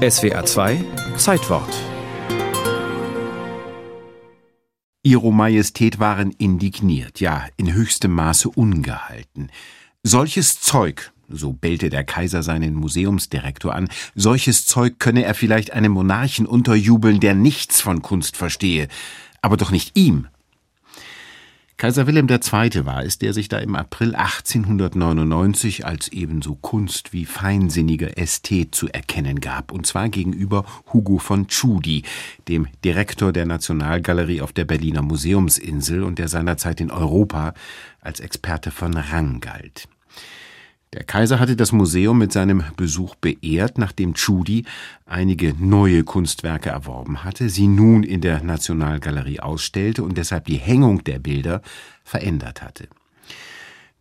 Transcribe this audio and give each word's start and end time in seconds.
SWA 0.00 0.46
2 0.46 0.82
Zeitwort 1.18 1.68
Ihro 5.02 5.30
Majestät 5.30 5.98
waren 5.98 6.30
indigniert, 6.30 7.20
ja, 7.20 7.44
in 7.58 7.74
höchstem 7.74 8.10
Maße 8.12 8.48
ungehalten. 8.48 9.50
Solches 10.02 10.58
Zeug, 10.62 11.12
so 11.28 11.52
bellte 11.52 11.90
der 11.90 12.04
Kaiser 12.04 12.42
seinen 12.42 12.76
Museumsdirektor 12.76 13.74
an, 13.74 13.90
solches 14.14 14.64
Zeug 14.64 14.98
könne 14.98 15.24
er 15.24 15.34
vielleicht 15.34 15.74
einem 15.74 15.92
Monarchen 15.92 16.46
unterjubeln, 16.46 17.20
der 17.20 17.34
nichts 17.34 17.82
von 17.82 18.00
Kunst 18.00 18.38
verstehe, 18.38 18.88
aber 19.42 19.58
doch 19.58 19.70
nicht 19.70 19.98
ihm, 19.98 20.28
Kaiser 21.80 22.06
Wilhelm 22.06 22.28
II. 22.28 22.84
war 22.84 23.06
es, 23.06 23.16
der 23.16 23.32
sich 23.32 23.48
da 23.48 23.56
im 23.56 23.74
April 23.74 24.14
1899 24.14 25.86
als 25.86 26.08
ebenso 26.08 26.54
kunst- 26.54 27.14
wie 27.14 27.24
feinsinniger 27.24 28.18
Ästhet 28.18 28.74
zu 28.74 28.88
erkennen 28.88 29.40
gab, 29.40 29.72
und 29.72 29.86
zwar 29.86 30.10
gegenüber 30.10 30.66
Hugo 30.92 31.16
von 31.16 31.48
Tschudi, 31.48 32.02
dem 32.48 32.68
Direktor 32.84 33.32
der 33.32 33.46
Nationalgalerie 33.46 34.42
auf 34.42 34.52
der 34.52 34.66
Berliner 34.66 35.00
Museumsinsel 35.00 36.02
und 36.02 36.18
der 36.18 36.28
seinerzeit 36.28 36.82
in 36.82 36.90
Europa 36.90 37.54
als 38.02 38.20
Experte 38.20 38.70
von 38.70 38.92
Rang 38.92 39.40
galt. 39.40 39.88
Der 40.92 41.04
Kaiser 41.04 41.38
hatte 41.38 41.54
das 41.54 41.70
Museum 41.70 42.18
mit 42.18 42.32
seinem 42.32 42.64
Besuch 42.76 43.14
beehrt, 43.14 43.78
nachdem 43.78 44.14
Tschudi 44.14 44.64
einige 45.06 45.54
neue 45.56 46.02
Kunstwerke 46.02 46.70
erworben 46.70 47.22
hatte, 47.22 47.48
sie 47.48 47.68
nun 47.68 48.02
in 48.02 48.20
der 48.20 48.42
Nationalgalerie 48.42 49.38
ausstellte 49.38 50.02
und 50.02 50.18
deshalb 50.18 50.46
die 50.46 50.56
Hängung 50.56 51.04
der 51.04 51.20
Bilder 51.20 51.62
verändert 52.02 52.62
hatte. 52.62 52.88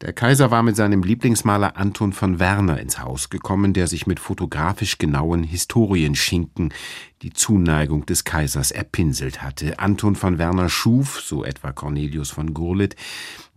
Der 0.02 0.13
Kaiser 0.13 0.49
war 0.49 0.63
mit 0.63 0.77
seinem 0.77 1.03
Lieblingsmaler 1.03 1.77
Anton 1.77 2.12
von 2.12 2.39
Werner 2.39 2.79
ins 2.79 2.99
Haus 2.99 3.29
gekommen, 3.29 3.73
der 3.73 3.85
sich 3.85 4.07
mit 4.07 4.20
fotografisch 4.20 4.98
genauen 4.98 5.43
Historienschinken 5.43 6.73
die 7.21 7.34
Zuneigung 7.34 8.05
des 8.05 8.23
Kaisers 8.23 8.71
erpinselt 8.71 9.43
hatte. 9.43 9.77
Anton 9.77 10.15
von 10.15 10.37
Werner 10.40 10.70
schuf, 10.70 11.20
so 11.20 11.43
etwa 11.43 11.71
Cornelius 11.73 12.32
von 12.32 12.54
Gurlitt, 12.54 12.95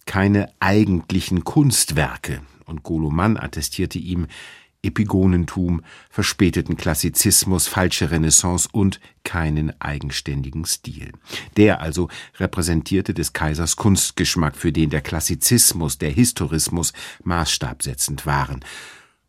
keine 0.07 0.53
eigentlichen 0.61 1.45
Kunstwerke, 1.45 2.43
und 2.65 2.83
Goloman 2.83 3.37
attestierte 3.37 3.99
ihm 3.99 4.27
Epigonentum, 4.83 5.83
verspäteten 6.11 6.77
Klassizismus, 6.77 7.69
falsche 7.69 8.11
Renaissance 8.11 8.69
und 8.73 9.01
keinen 9.23 9.81
eigenständigen 9.81 10.65
Stil. 10.65 11.13
Der 11.57 11.81
also 11.81 12.09
repräsentierte 12.39 13.15
des 13.15 13.33
Kaisers 13.33 13.77
Kunstgeschmack, 13.77 14.57
für 14.57 14.73
den 14.73 14.91
der 14.91 15.01
Klassizismus, 15.01 15.99
der 15.99 16.11
Historismus 16.11 16.93
maßstabsetzend 17.23 18.27
waren. 18.27 18.65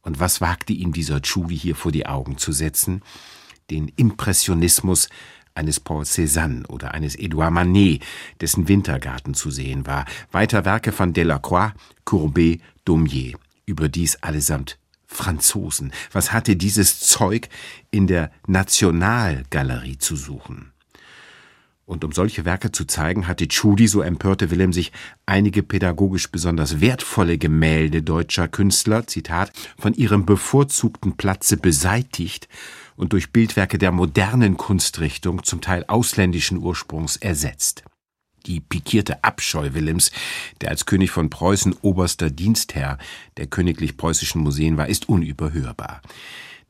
Und 0.01 0.19
was 0.19 0.41
wagte 0.41 0.73
ihm 0.73 0.91
dieser 0.91 1.21
Tschudi 1.21 1.57
hier 1.57 1.75
vor 1.75 1.91
die 1.91 2.07
Augen 2.07 2.37
zu 2.37 2.51
setzen? 2.51 3.03
Den 3.69 3.87
Impressionismus 3.95 5.07
eines 5.55 5.79
Paul 5.79 6.03
Cézanne 6.03 6.65
oder 6.67 6.93
eines 6.93 7.15
Edouard 7.15 7.53
Manet, 7.53 8.03
dessen 8.41 8.67
Wintergarten 8.67 9.33
zu 9.33 9.51
sehen 9.51 9.85
war, 9.85 10.05
weiter 10.31 10.65
Werke 10.65 10.91
von 10.91 11.13
Delacroix, 11.13 11.73
Courbet, 12.05 12.61
Daumier, 12.85 13.37
überdies 13.65 14.17
allesamt 14.21 14.77
Franzosen. 15.05 15.93
Was 16.11 16.33
hatte 16.33 16.55
dieses 16.55 16.99
Zeug 16.99 17.47
in 17.91 18.07
der 18.07 18.31
Nationalgalerie 18.47 19.97
zu 19.97 20.15
suchen? 20.15 20.72
Und 21.85 22.05
um 22.05 22.13
solche 22.13 22.45
Werke 22.45 22.71
zu 22.71 22.85
zeigen, 22.85 23.27
hatte 23.27 23.47
Tschudi, 23.47 23.87
so 23.87 24.01
empörte 24.01 24.51
Wilhelm 24.51 24.71
sich, 24.71 24.93
einige 25.25 25.63
pädagogisch 25.63 26.31
besonders 26.31 26.79
wertvolle 26.79 27.37
Gemälde 27.37 28.01
deutscher 28.01 28.47
Künstler, 28.47 29.05
Zitat, 29.05 29.51
von 29.77 29.93
ihrem 29.93 30.25
bevorzugten 30.25 31.17
Platze 31.17 31.57
beseitigt 31.57 32.47
und 32.95 33.11
durch 33.11 33.31
Bildwerke 33.33 33.77
der 33.77 33.91
modernen 33.91 34.55
Kunstrichtung, 34.55 35.43
zum 35.43 35.59
Teil 35.59 35.83
ausländischen 35.87 36.59
Ursprungs, 36.59 37.17
ersetzt. 37.17 37.83
Die 38.45 38.59
pikierte 38.59 39.23
Abscheu 39.23 39.73
Wilhelms, 39.73 40.11
der 40.61 40.69
als 40.69 40.85
König 40.85 41.11
von 41.11 41.29
Preußen 41.29 41.75
oberster 41.81 42.29
Dienstherr 42.29 42.97
der 43.37 43.47
königlich 43.47 43.97
preußischen 43.97 44.41
Museen 44.41 44.77
war, 44.77 44.87
ist 44.87 45.07
unüberhörbar. 45.07 46.01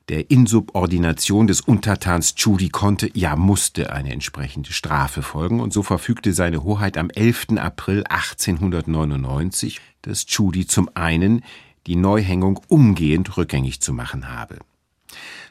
Der 0.10 0.30
Insubordination 0.30 1.48
des 1.48 1.62
Untertans 1.62 2.36
Tschudi 2.36 2.68
konnte, 2.68 3.10
ja 3.14 3.38
musste 3.38 3.94
eine 3.94 4.12
entsprechende 4.12 4.74
Strafe 4.74 5.22
folgen, 5.22 5.62
und 5.62 5.72
so 5.72 5.82
verfügte 5.82 6.34
seine 6.34 6.64
Hoheit 6.64 6.98
am 6.98 7.10
11. 7.10 7.58
April 7.58 8.04
1899, 8.10 9.80
dass 10.02 10.26
Tschudi 10.26 10.68
zum 10.68 10.90
einen 10.94 11.42
die 11.88 11.96
Neuhängung 11.96 12.60
umgehend 12.68 13.38
rückgängig 13.38 13.80
zu 13.80 13.94
machen 13.94 14.28
habe. 14.28 14.58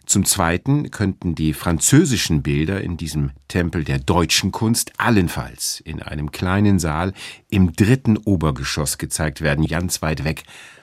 Zum 0.05 0.27
Zweiten 0.27 0.91
könnten 0.91 1.35
die 1.35 1.55
französischen 1.55 2.43
Bilder 2.43 2.83
in 2.83 2.99
diesem 2.99 3.31
Tempel 3.49 3.85
der 3.85 4.01
deutschen 4.01 4.53
Kunst 4.53 4.93
allenfalls 4.99 5.81
in 5.81 6.03
einem 6.03 6.31
kleinen 6.31 6.79
Saal 6.79 7.15
im 7.49 7.73
dritten 7.73 8.19
Obergeschoss 8.19 8.99
gezeigt 8.99 9.41
werden, 9.41 9.67
ganz 9.67 10.03
weit 10.03 10.25
weg 10.25 10.43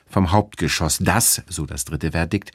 vom 0.09 0.31
Hauptgeschoss, 0.31 0.97
das, 1.00 1.44
so 1.47 1.66
das 1.66 1.86
dritte 1.86 2.12
Verdikt, 2.12 2.52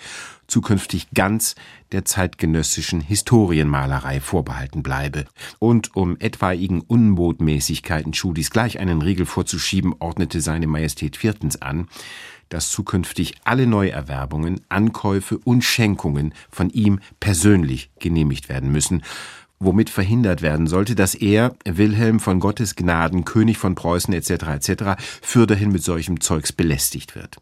zukünftig 0.46 1.08
ganz 1.14 1.54
der 1.92 2.04
zeitgenössischen 2.04 3.00
Historienmalerei 3.00 4.20
vorbehalten 4.20 4.82
bleibe. 4.82 5.24
Und 5.58 5.96
um 5.96 6.16
etwaigen 6.18 6.80
Unbotmäßigkeiten 6.80 8.14
Schudis 8.14 8.50
gleich 8.50 8.78
einen 8.78 9.02
Riegel 9.02 9.26
vorzuschieben, 9.26 9.94
ordnete 9.98 10.40
seine 10.40 10.66
Majestät 10.66 11.16
viertens 11.16 11.62
an, 11.62 11.88
dass 12.48 12.70
zukünftig 12.70 13.34
alle 13.44 13.66
Neuerwerbungen, 13.66 14.60
Ankäufe 14.68 15.38
und 15.38 15.62
Schenkungen 15.62 16.34
von 16.50 16.70
ihm 16.70 17.00
persönlich 17.18 17.90
genehmigt 17.98 18.48
werden 18.48 18.70
müssen, 18.70 19.02
womit 19.58 19.90
verhindert 19.90 20.42
werden 20.42 20.66
sollte, 20.66 20.94
dass 20.94 21.14
er, 21.14 21.54
Wilhelm 21.64 22.20
von 22.20 22.40
Gottes 22.40 22.76
Gnaden, 22.76 23.24
König 23.24 23.58
von 23.58 23.74
Preußen 23.74 24.12
etc. 24.12 24.30
etc., 24.30 25.02
fürderhin 25.22 25.70
mit 25.70 25.82
solchem 25.82 26.20
Zeugs 26.20 26.52
belästigt 26.52 27.14
wird. 27.14 27.38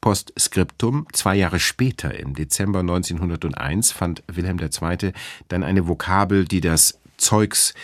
Postskriptum, 0.00 1.06
zwei 1.12 1.36
Jahre 1.36 1.60
später, 1.60 2.18
im 2.18 2.34
Dezember 2.34 2.80
1901, 2.80 3.92
fand 3.92 4.22
Wilhelm 4.26 4.58
II. 4.58 5.12
dann 5.48 5.62
eine 5.62 5.86
Vokabel, 5.86 6.46
die 6.46 6.60
das 6.60 6.98
Zeugs 7.18 7.74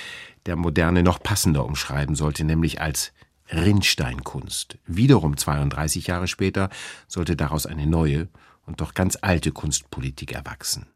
der 0.47 0.57
Moderne 0.57 1.03
noch 1.03 1.23
passender 1.23 1.65
umschreiben 1.67 2.15
sollte, 2.15 2.45
nämlich 2.45 2.81
als 2.81 3.13
Rinnsteinkunst. 3.53 4.79
Wiederum 4.87 5.37
32 5.37 6.07
Jahre 6.07 6.27
später 6.27 6.71
sollte 7.07 7.37
daraus 7.37 7.67
eine 7.67 7.87
neue 7.87 8.29
und 8.65 8.81
doch 8.81 8.95
ganz 8.95 9.19
alte 9.21 9.53
Kunstpolitik 9.53 10.33
erwachsen. 10.33 10.87